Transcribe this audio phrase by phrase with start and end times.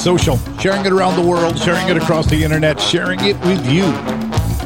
[0.00, 3.84] Social, sharing it around the world, sharing it across the internet, sharing it with you.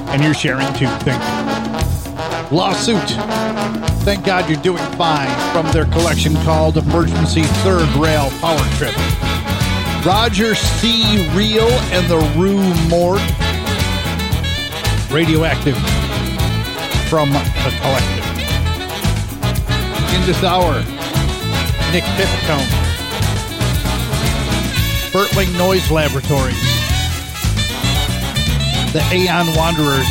[0.09, 0.87] And you're sharing too.
[1.03, 2.57] Thank you.
[2.57, 3.03] Lawsuit.
[4.05, 8.95] Thank God you're doing fine from their collection called Emergency Third Rail Power Trip.
[10.07, 11.29] Roger C.
[11.35, 13.21] Reale and the Rue Morgue.
[15.11, 15.77] Radioactive
[17.09, 17.41] from the
[17.81, 18.25] collective.
[20.15, 20.75] In this hour,
[21.91, 22.84] Nick Pipitone.
[25.15, 26.61] Bertling Noise Laboratories.
[28.93, 30.09] The Aeon Wanderers.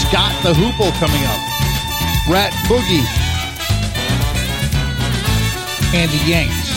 [0.00, 1.38] Scott the Hoople coming up.
[2.30, 3.04] Rat Boogie.
[5.94, 6.70] Andy Yanks.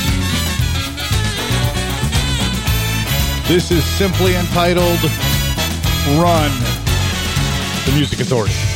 [3.47, 4.99] This is simply entitled
[6.19, 6.51] Run,
[7.85, 8.66] the Music Authority.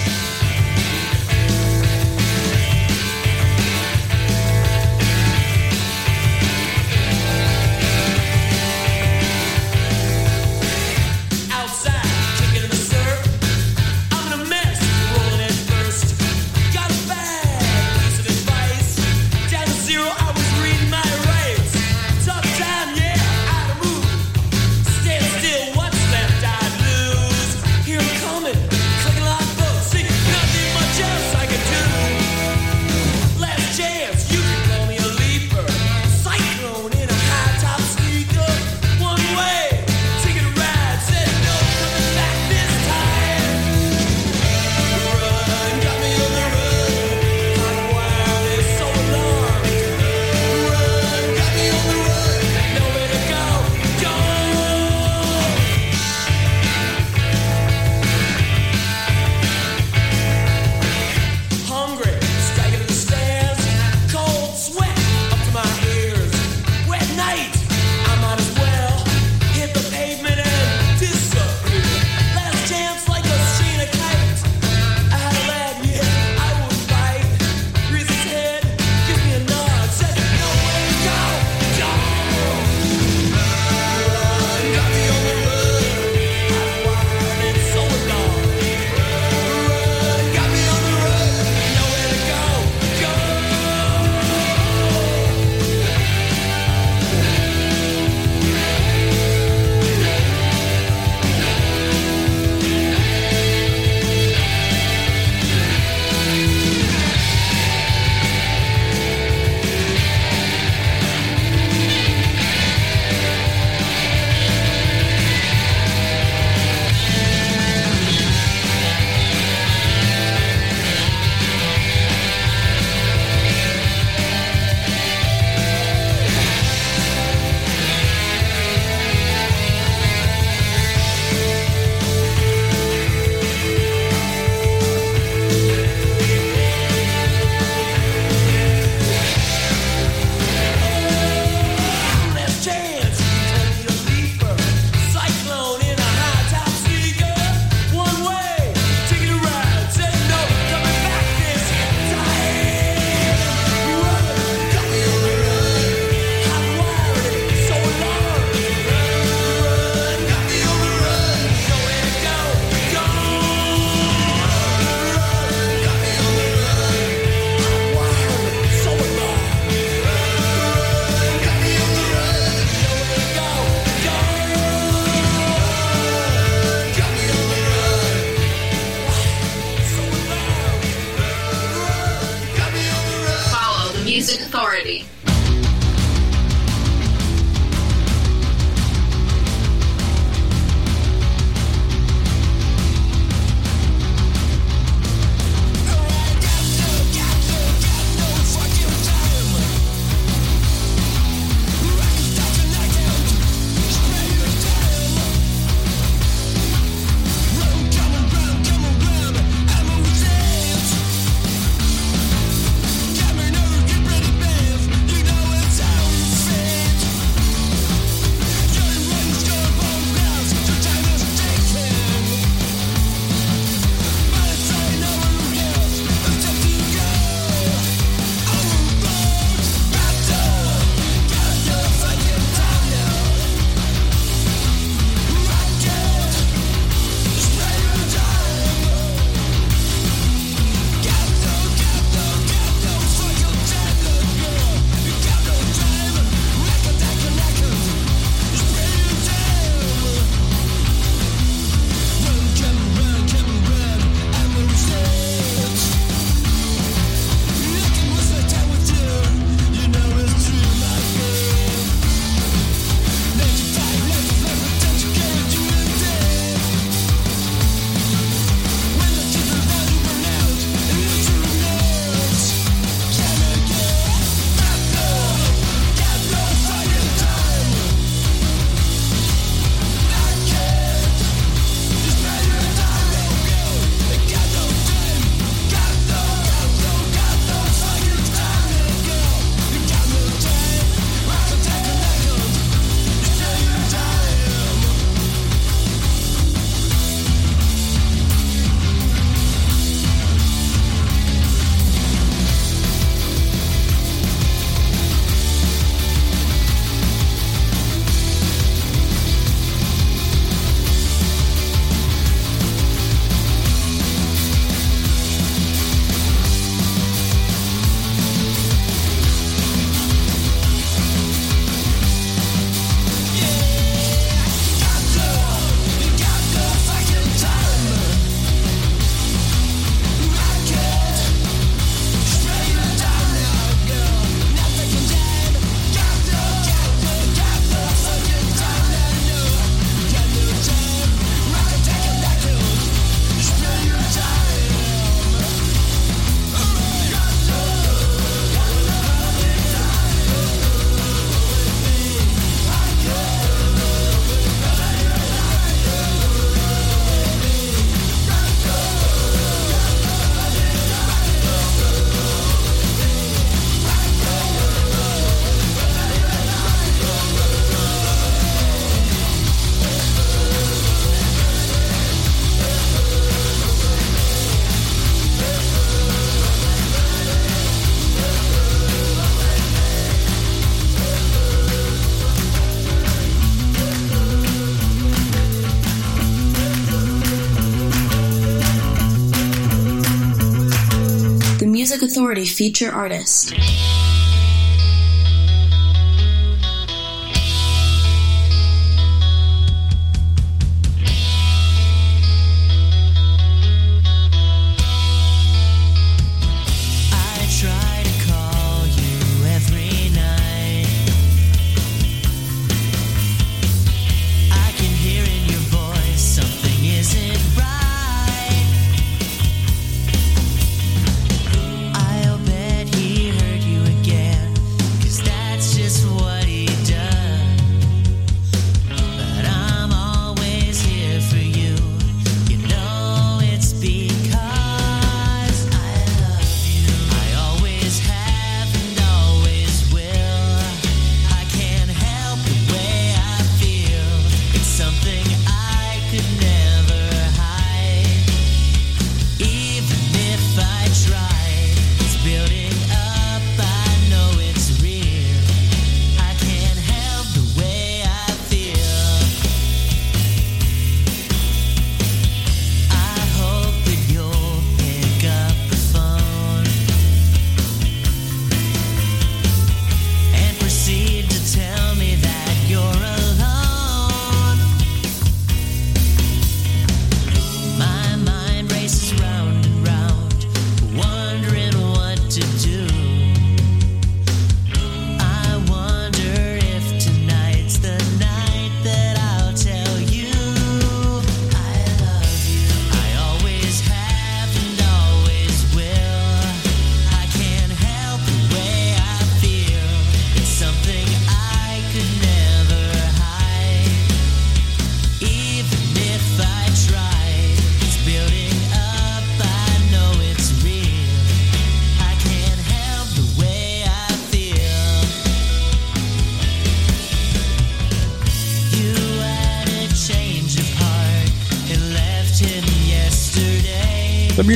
[392.31, 394.00] Authority feature artist.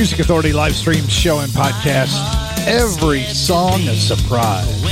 [0.06, 2.14] Music Authority live stream show and podcast.
[2.64, 4.84] Every song a surprise.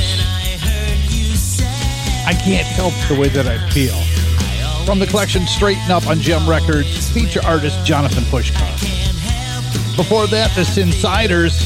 [2.27, 3.95] I can't help the way that I feel.
[4.85, 8.69] From the collection Straighten Up on Gem Records, feature artist Jonathan Pushkar.
[9.95, 11.63] Before that, the Insiders,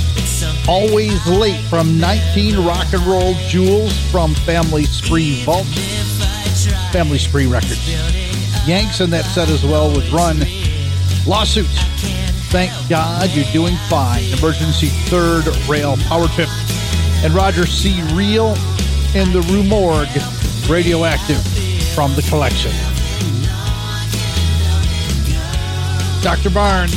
[0.68, 5.66] Always Late from 19 Rock and Roll Jewels from Family Spree Vault,
[6.92, 7.90] Family Spree Records.
[8.68, 10.38] Yanks in that set as well with Run,
[11.26, 11.66] Lawsuit,
[12.50, 16.50] Thank God You're Doing Fine, Emergency Third Rail Power Trip,
[17.24, 18.02] and Roger C.
[18.16, 18.56] Reale
[19.14, 20.10] in the Rue Morgue,
[20.68, 21.38] Radioactive
[21.94, 22.72] from the collection.
[26.24, 26.50] Dr.
[26.50, 26.92] Barnes,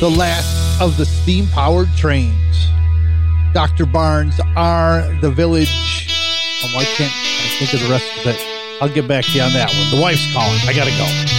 [0.00, 2.66] the last of the steam powered trains.
[3.52, 3.86] Dr.
[3.86, 5.70] Barnes are the village.
[6.64, 8.82] Oh, I can't I think of the rest of it.
[8.82, 9.96] I'll get back to you on that one.
[9.96, 10.58] The wife's calling.
[10.66, 11.37] I gotta go.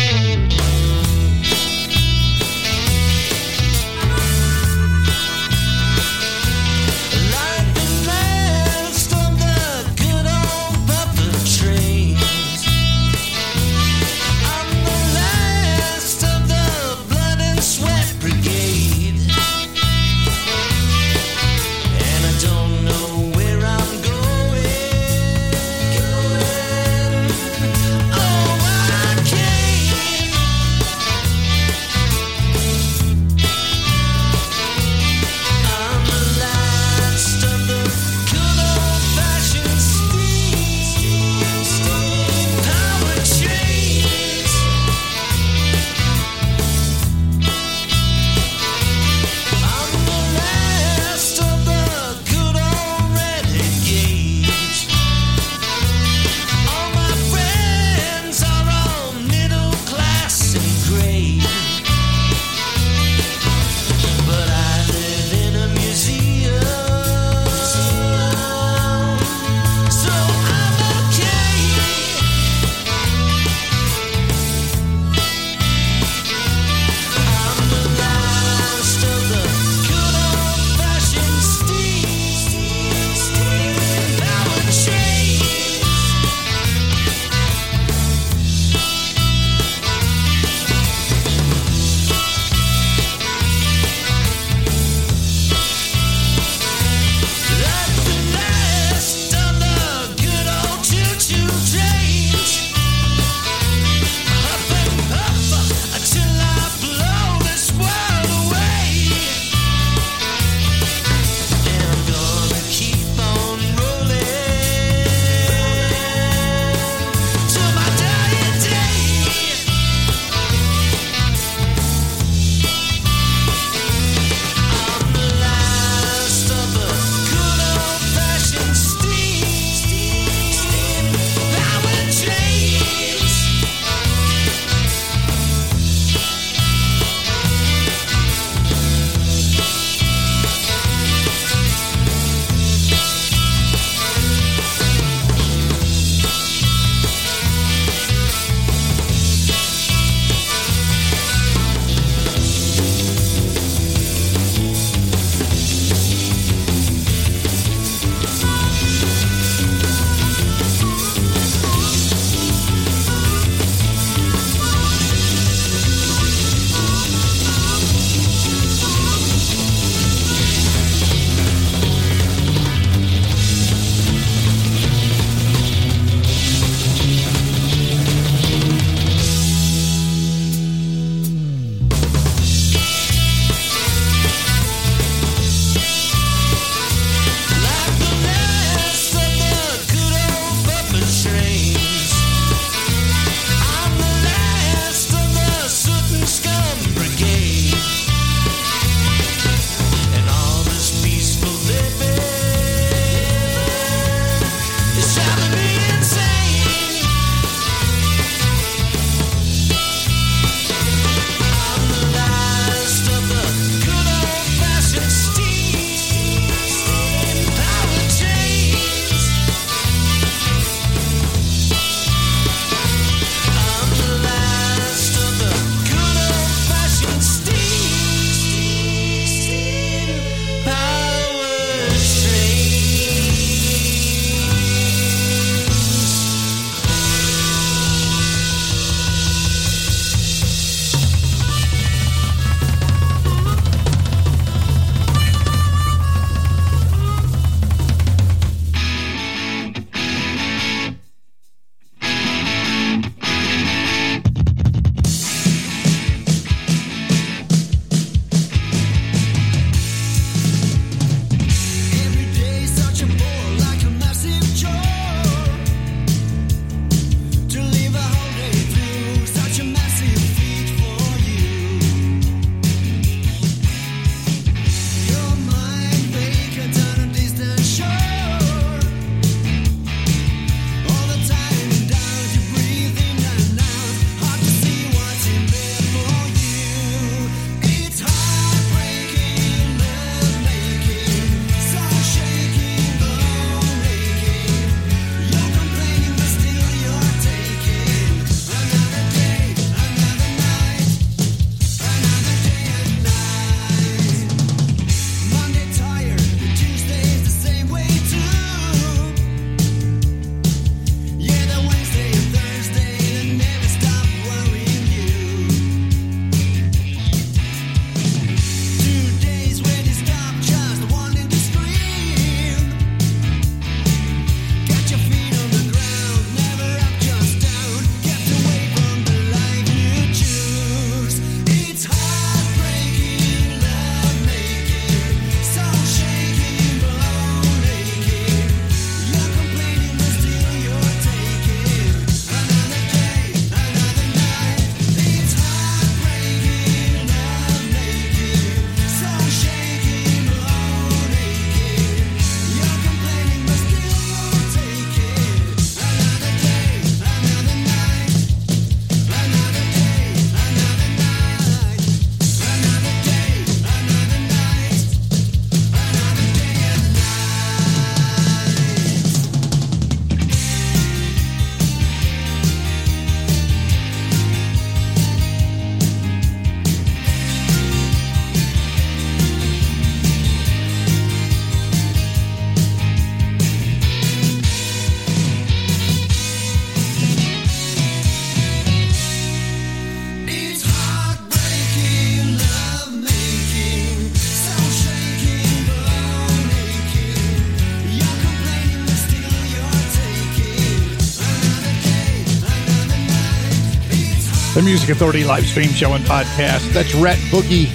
[404.89, 406.73] Music Authority live stream show and podcast.
[406.73, 407.69] That's Rhett Boogie.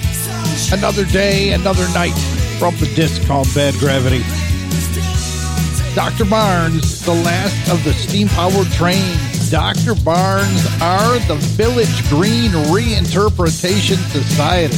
[0.77, 2.11] Another day, another night
[2.59, 4.19] from the disc called Bad Gravity.
[5.95, 6.25] Dr.
[6.25, 9.49] Barnes, the last of the steam powered trains.
[9.49, 9.95] Dr.
[10.03, 14.75] Barnes are the Village Green Reinterpretation Society.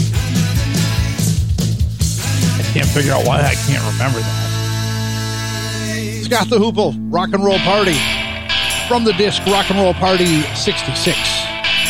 [2.53, 4.43] I can't figure out why I can't remember that.
[6.23, 7.97] Scott the Hoople, Rock and Roll Party.
[8.87, 11.36] From the disc Rock and Roll Party 66,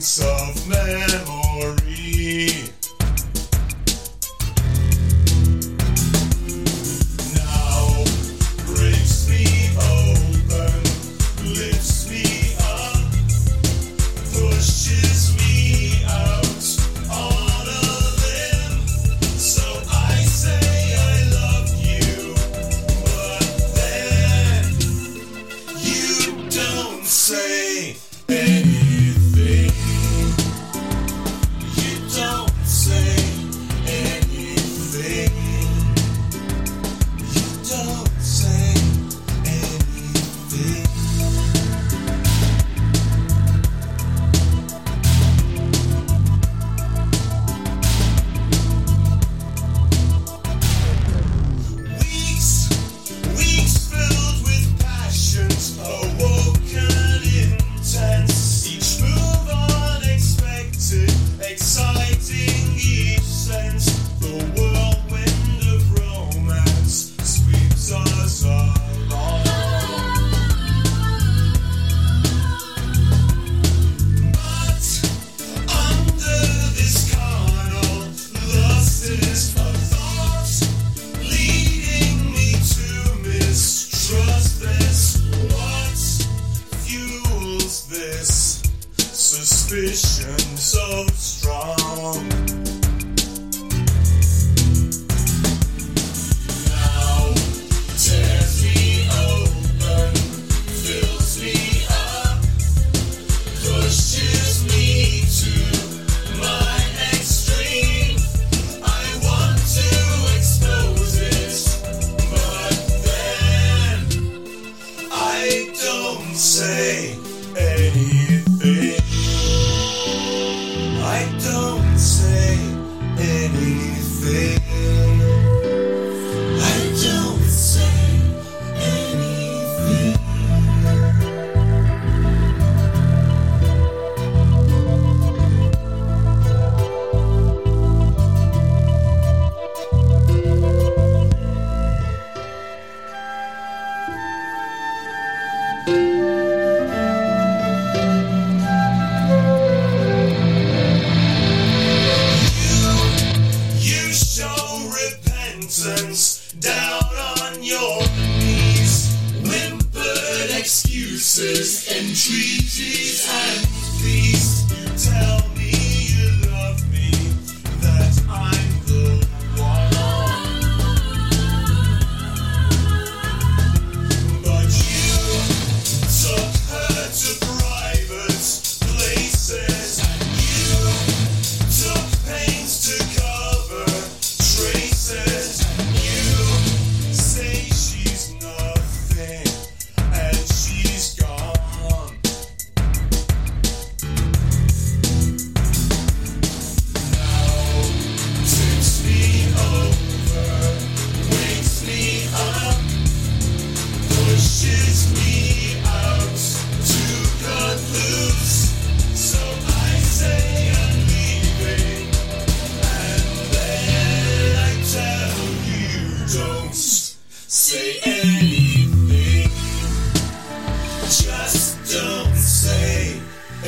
[0.00, 0.39] inside.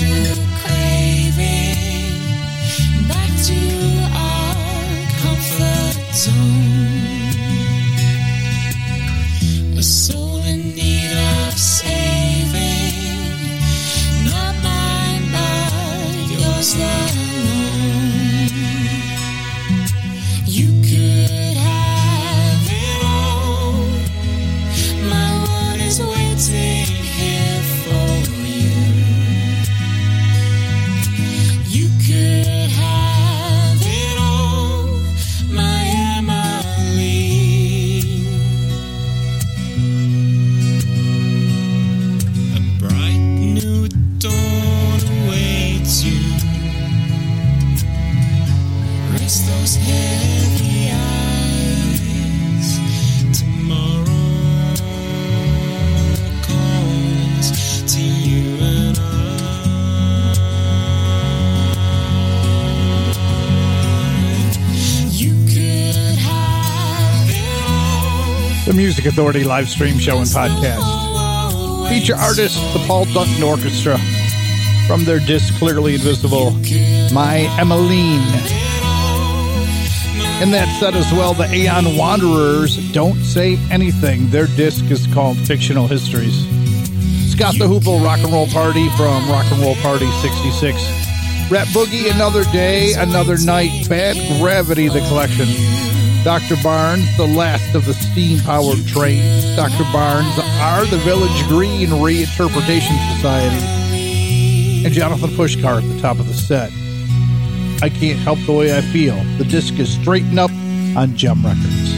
[0.00, 0.53] Music
[69.14, 71.88] Authority live stream show and podcast.
[71.88, 73.96] Feature artist, the Paul Dunton Orchestra,
[74.88, 76.50] from their disc Clearly Invisible,
[77.14, 78.18] My Emmeline.
[80.42, 84.30] And that set as well, the Aeon Wanderers don't say anything.
[84.30, 86.34] Their disc is called Fictional Histories.
[87.30, 90.74] Scott the Hoople Rock and Roll Party from Rock and Roll Party 66.
[91.52, 95.46] Rat Boogie, Another Day, Another Night, Bad Gravity, the collection.
[96.24, 96.56] Dr.
[96.62, 99.44] Barnes, the last of the steam powered trains.
[99.56, 99.84] Dr.
[99.92, 104.86] Barnes are the Village Green Reinterpretation Society.
[104.86, 106.72] And Jonathan Pushkar at the top of the set.
[107.82, 109.22] I Can't Help the Way I Feel.
[109.36, 110.50] The disc is straightened up
[110.96, 111.92] on Gem Records.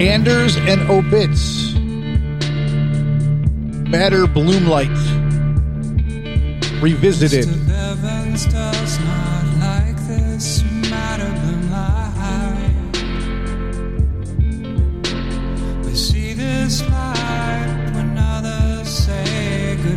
[0.00, 1.74] Anders and Obits.
[3.90, 4.88] Matter Bloomlight.
[6.80, 7.46] Revisited.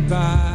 [0.08, 0.47] goodbye.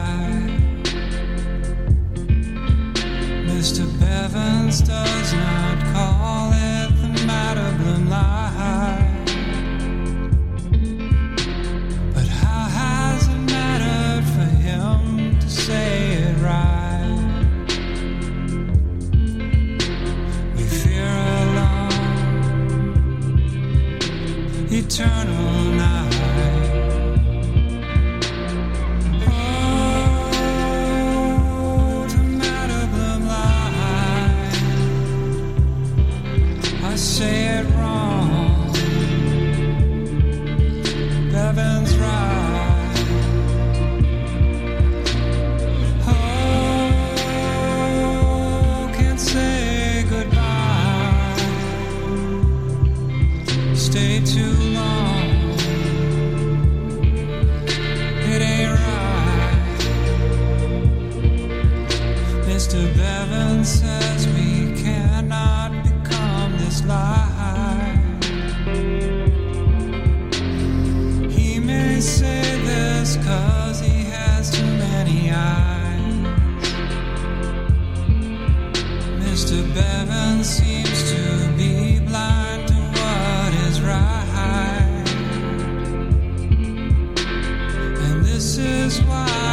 [88.84, 89.53] is why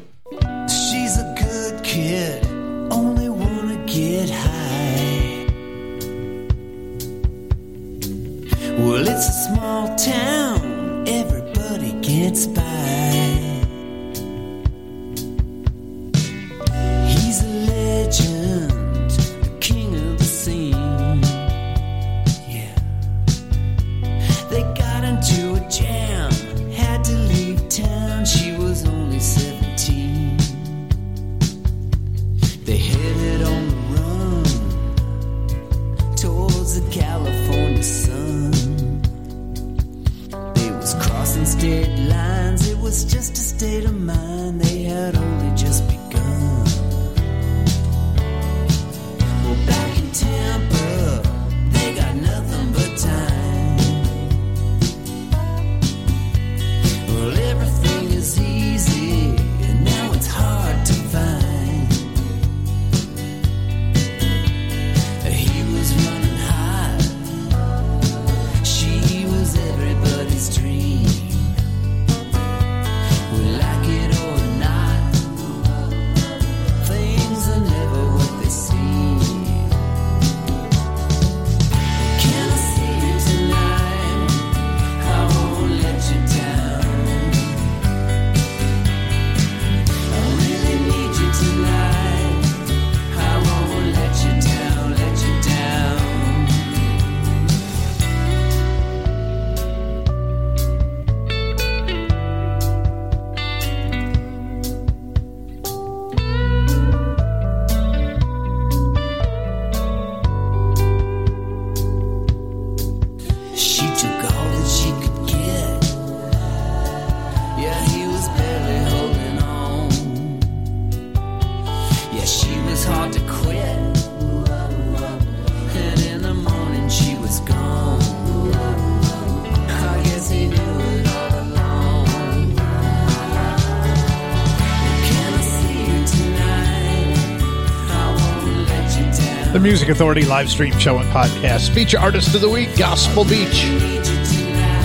[139.81, 141.73] Music Authority live stream show and podcast.
[141.73, 143.63] Feature artist of the week, Gospel Beach.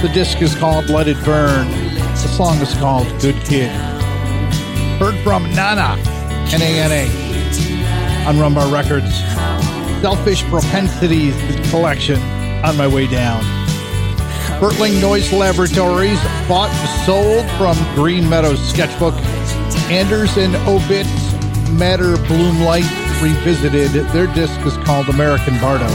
[0.01, 1.71] The disc is called Let It Burn.
[1.97, 3.71] The song is called Good Kid.
[4.99, 6.01] Heard from Nana,
[6.51, 9.15] N-A-N-A, on Rumbar Records.
[10.01, 11.35] Selfish Propensities
[11.69, 12.19] collection,
[12.65, 13.43] On My Way Down.
[14.63, 19.15] Bertling Noise Laboratories, bought and sold from Green Meadows Sketchbook.
[19.91, 21.07] Anders and Obit
[21.79, 23.91] Matter Bloom Light Revisited.
[24.11, 25.87] Their disc is called American Bardo.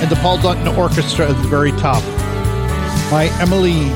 [0.00, 2.02] And the Paul Dutton Orchestra at the very top.
[3.10, 3.90] By Emily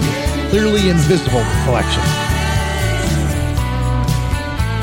[0.51, 2.03] Clearly Invisible collection.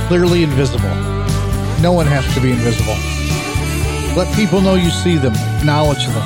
[0.08, 0.96] Clearly invisible.
[1.82, 2.96] No one has to be invisible.
[4.16, 5.34] Let people know you see them.
[5.58, 6.24] Acknowledge them.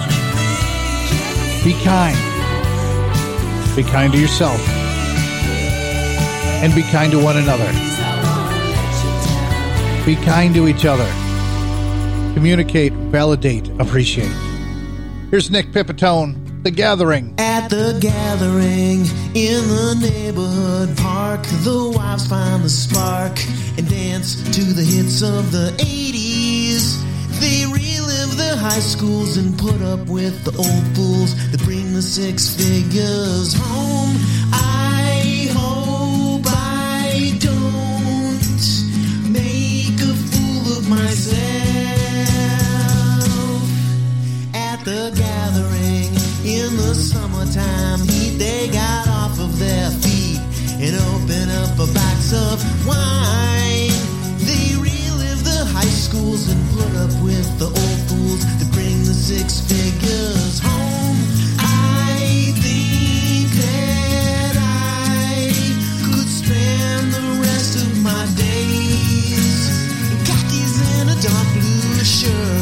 [1.64, 2.16] Be kind.
[3.76, 4.60] Be kind to yourself.
[6.62, 7.66] And be kind to one another.
[10.06, 11.06] Be kind to each other.
[12.34, 14.32] Communicate, validate, appreciate.
[15.30, 17.36] Here's Nick Pipitone, The Gathering.
[17.38, 19.02] At the gathering
[19.36, 23.38] in the neighborhood park, the wives find the spark
[23.78, 27.00] and dance to the hits of the 80s.
[27.40, 32.02] They relive the high schools and put up with the old fools that bring the
[32.02, 34.18] six figures home.
[44.84, 46.10] The gathering
[46.44, 48.38] in the summertime heat.
[48.38, 50.40] They got off of their feet
[50.82, 52.58] and open up a box of
[52.88, 53.94] wine.
[54.42, 59.14] They relive the high schools and put up with the old fools that bring the
[59.14, 61.18] six figures home.
[61.60, 65.54] I think that I
[66.10, 69.62] could spend the rest of my days
[70.26, 72.61] khakis and a dark blue shirt